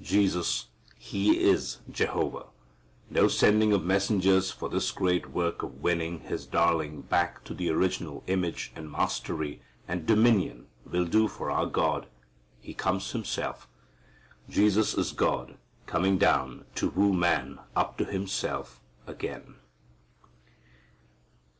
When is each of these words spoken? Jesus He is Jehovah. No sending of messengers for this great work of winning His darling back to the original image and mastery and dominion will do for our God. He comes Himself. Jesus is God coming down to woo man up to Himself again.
Jesus 0.00 0.68
He 0.96 1.38
is 1.40 1.78
Jehovah. 1.90 2.44
No 3.10 3.26
sending 3.26 3.72
of 3.72 3.82
messengers 3.82 4.48
for 4.48 4.68
this 4.68 4.92
great 4.92 5.30
work 5.32 5.64
of 5.64 5.80
winning 5.82 6.20
His 6.20 6.46
darling 6.46 7.00
back 7.00 7.42
to 7.42 7.54
the 7.54 7.70
original 7.70 8.22
image 8.28 8.70
and 8.76 8.88
mastery 8.88 9.60
and 9.88 10.06
dominion 10.06 10.68
will 10.86 11.06
do 11.06 11.26
for 11.26 11.50
our 11.50 11.66
God. 11.66 12.06
He 12.60 12.72
comes 12.72 13.10
Himself. 13.10 13.66
Jesus 14.48 14.94
is 14.94 15.10
God 15.10 15.56
coming 15.86 16.18
down 16.18 16.66
to 16.76 16.88
woo 16.90 17.12
man 17.12 17.58
up 17.74 17.98
to 17.98 18.04
Himself 18.04 18.80
again. 19.08 19.56